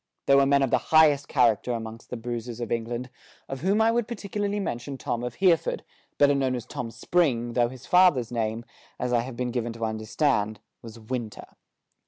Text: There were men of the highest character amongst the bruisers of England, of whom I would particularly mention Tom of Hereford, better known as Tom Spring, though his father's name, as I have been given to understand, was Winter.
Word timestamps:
There 0.25 0.37
were 0.37 0.47
men 0.47 0.63
of 0.63 0.71
the 0.71 0.79
highest 0.89 1.27
character 1.27 1.73
amongst 1.73 2.09
the 2.09 2.17
bruisers 2.17 2.59
of 2.59 2.71
England, 2.71 3.11
of 3.47 3.61
whom 3.61 3.79
I 3.81 3.91
would 3.91 4.07
particularly 4.07 4.59
mention 4.59 4.97
Tom 4.97 5.23
of 5.23 5.35
Hereford, 5.35 5.83
better 6.17 6.33
known 6.33 6.55
as 6.55 6.65
Tom 6.65 6.89
Spring, 6.89 7.53
though 7.53 7.69
his 7.69 7.85
father's 7.85 8.31
name, 8.31 8.65
as 8.99 9.13
I 9.13 9.19
have 9.19 9.37
been 9.37 9.51
given 9.51 9.73
to 9.73 9.85
understand, 9.85 10.59
was 10.81 10.97
Winter. 10.99 11.45